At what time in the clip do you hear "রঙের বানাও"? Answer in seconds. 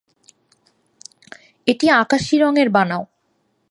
2.37-3.03